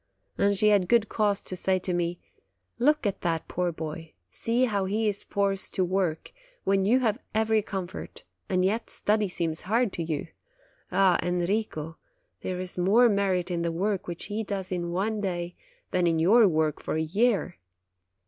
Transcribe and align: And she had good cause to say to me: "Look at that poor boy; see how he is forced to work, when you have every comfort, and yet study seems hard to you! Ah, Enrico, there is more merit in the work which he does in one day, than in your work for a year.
And 0.35 0.57
she 0.57 0.69
had 0.69 0.89
good 0.89 1.09
cause 1.09 1.43
to 1.43 1.55
say 1.55 1.77
to 1.77 1.93
me: 1.93 2.19
"Look 2.79 3.05
at 3.05 3.21
that 3.21 3.47
poor 3.47 3.71
boy; 3.71 4.13
see 4.31 4.65
how 4.65 4.85
he 4.85 5.07
is 5.07 5.23
forced 5.23 5.75
to 5.75 5.85
work, 5.85 6.33
when 6.63 6.85
you 6.85 7.01
have 7.01 7.19
every 7.35 7.61
comfort, 7.61 8.23
and 8.49 8.65
yet 8.65 8.89
study 8.89 9.27
seems 9.27 9.61
hard 9.61 9.93
to 9.93 10.01
you! 10.03 10.29
Ah, 10.91 11.19
Enrico, 11.21 11.97
there 12.39 12.59
is 12.59 12.79
more 12.79 13.09
merit 13.09 13.51
in 13.51 13.61
the 13.61 13.71
work 13.71 14.07
which 14.07 14.23
he 14.23 14.43
does 14.43 14.71
in 14.71 14.89
one 14.91 15.21
day, 15.21 15.55
than 15.91 16.07
in 16.07 16.17
your 16.17 16.47
work 16.47 16.81
for 16.81 16.95
a 16.95 17.01
year. 17.03 17.57